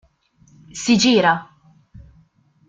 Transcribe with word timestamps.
Si 0.81 0.97
gira". 1.03 1.33